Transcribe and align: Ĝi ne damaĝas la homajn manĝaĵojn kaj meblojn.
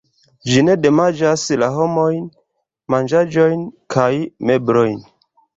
Ĝi 0.51 0.61
ne 0.69 0.75
damaĝas 0.85 1.43
la 1.63 1.69
homajn 1.75 2.25
manĝaĵojn 2.95 3.63
kaj 3.97 4.11
meblojn. 4.51 4.99